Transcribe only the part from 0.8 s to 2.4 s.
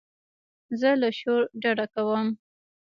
له شور ډډه کوم.